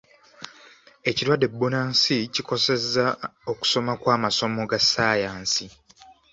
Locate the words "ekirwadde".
1.09-1.47